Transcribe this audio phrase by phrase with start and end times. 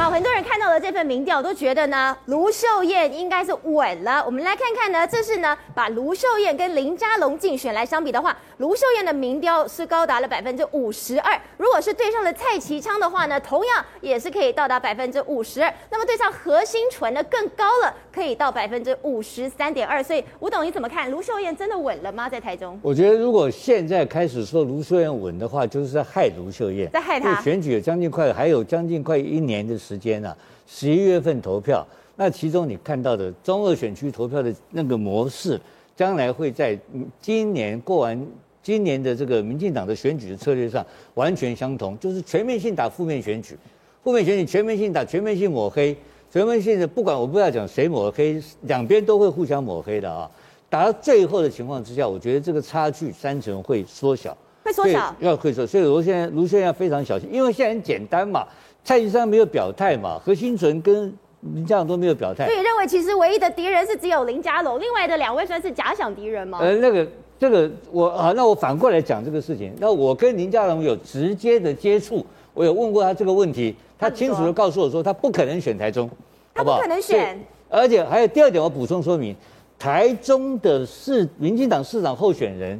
[0.00, 4.24] 好，很多人看到了这份民调，都觉得呢，卢秀燕应该是稳了。
[4.24, 11.38] 我们来看看呢，这是呢，把卢秀燕跟林佳龙竞选来相比的话，卢秀燕的民调是高达了百分之五十二。
[11.58, 15.70] 如果是对上了蔡其昌的话呢，同样也是可以到达百分之五十二。
[15.90, 20.02] 那么对上何心纯呢，更高了，可以到百分之五十三点二。
[20.02, 21.10] 所以吴董你怎么看？
[21.10, 22.26] 卢秀燕真的稳了吗？
[22.26, 22.80] 在台中？
[22.82, 27.38] 我觉得如果现在开始说卢秀燕稳的话，就是在害卢秀燕，在害她。
[27.42, 29.89] 选举有将近快，还有将近快一年的时间。
[29.90, 30.36] 时间呢？
[30.68, 31.84] 十一月份投票，
[32.14, 35.60] 那其中你看到的中二选区投票的那个模式，
[35.96, 36.78] 将来会在
[37.20, 38.26] 今年过完
[38.62, 43.56] 今年的这个民进党的选举的策略上完全相同，就是全面性打负面选举，
[44.04, 45.96] 负面选举全面性打，全面性抹黑，
[46.30, 50.30] 全面性的不管我不要讲谁抹黑，两边都会互相抹黑的啊。
[50.68, 58.46] 打到最后的情况之下，我觉得这个差距三成会缩小，会缩小，要会缩，所以卢现在卢现在非常小心，因为现在很简单嘛。
[58.84, 60.20] 蔡其昌没有表态嘛？
[60.24, 61.12] 何新纯跟
[61.54, 66.58] 林佳龙都没有表态，所以认为其实唯一的敌人是只有林佳龙，另外的两位算是假想敌人吗？
[66.60, 67.06] 呃，那个
[67.38, 69.72] 这个我啊，那我反过来讲这个事情。
[69.78, 76.10] 那我跟林佳龙有直接的接触，我有问过他这个问题，他清楚的告诉我说，他不可能选台中，
[76.52, 77.38] 他不可能选。
[77.68, 79.34] 而且还有第二点，我补充说明，
[79.78, 82.78] 台中的市民进党市长候选人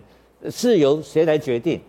[0.51, 1.81] 是由谁来决定？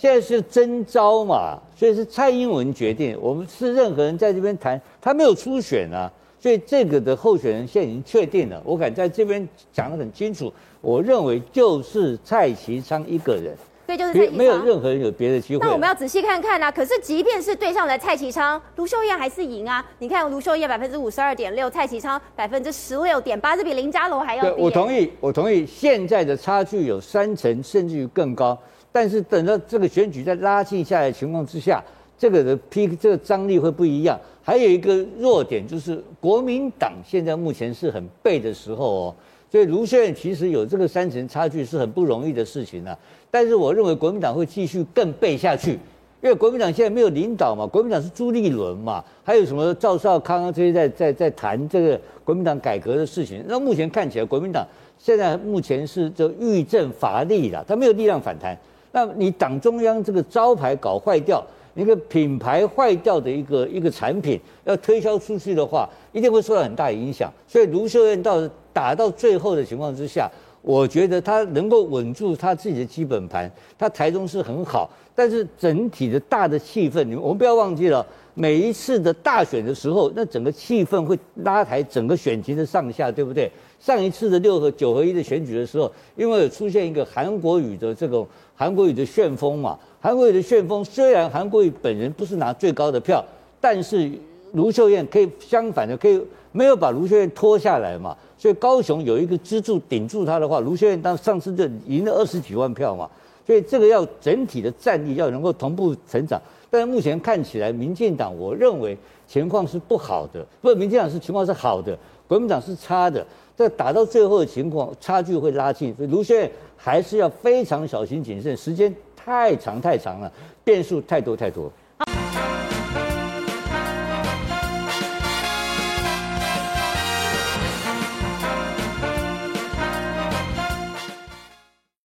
[0.00, 3.14] 现在是征召嘛，所以是蔡英文决定。
[3.20, 8.58] 我们是任何人在这边谈，他没有初选啊，所以这个的候选人现在已经确定了。
[8.64, 13.54] 我敢在这边讲得很清楚，我认为就是蔡其昌一个人，
[13.86, 15.66] 对，就是蔡其昌，没有任何人有别的机会。
[15.66, 16.72] 那我们要仔细看看啊。
[16.72, 19.84] 可是即便是对上了蔡其昌，卢秀燕还是赢啊。
[19.98, 25.66] 你看卢秀燕百分之五十二点六，蔡其昌百分之十六点八，这比林佳龙还要我同意，我同意。
[25.66, 28.58] 现在的差距有三成，甚至于更高。
[28.92, 31.82] 但是等到这个选举在拉近下来的情况之下，
[32.18, 34.18] 这个的 P 这个张力会不一样。
[34.42, 39.14] 还有一个弱点就是国民党现在目前是很背的时候哦，
[39.50, 42.98] 所以卢秀燕其实有这个三层差距是很不容易的事情啊。
[43.30, 45.72] 但是我认为国民党会继续更背下去，
[46.20, 53.44] 因为国民党现在没有领导嘛，国民党是朱立伦嘛，还有什么赵少康啊这些在在在谈这个国民党改革的事情。
[53.46, 54.66] 那目前看起来国民党
[54.98, 58.58] 现在目前是这欲振乏力了，他没有力量反弹。
[58.92, 67.32] 那你党中央这个招牌搞坏掉，一个品牌坏掉的一个一个产品要推销出去的话，一定会受到很大影响。
[67.46, 70.30] 所以卢秀燕到打到最后的情况之下，
[70.62, 83.50] 我觉得他能够稳住他自己的基本盘，他台中是很好，但是整体的大的气氛，你我们不要忘记了，每一次的大选的时候，那整个气氛会拉抬整个选情的上下，对不对？
[83.78, 88.26] 上一次的六合九合一的选举的时候，因为有出现一个韩国瑜的这种。
[88.54, 93.24] 韩国瑜的旋风嘛，韩国瑜的旋风，虽然韩国瑜本人不是拿最高的票，
[93.58, 94.12] 但是
[94.52, 96.20] 卢秀燕可以相反的，可以
[96.52, 103.06] 没有把卢秀燕拖下来嘛，所以高雄有一个支柱顶住他的话，卢秀燕当上次就赢了二十几万票嘛，
[103.46, 106.40] 所以这个要整体的战力要能够同步成长，
[106.70, 108.96] 但目前看起来，民进党我认为
[109.28, 111.94] 情况是不好的，不是民进党是情况是好的，
[112.26, 113.26] 国民党是差的。
[113.58, 120.32] 这打到最后的情况，差距会拉近，所以卢秀燕还是要非常小心谨慎，时间太长太长了，
[120.64, 121.70] 变数太多太多。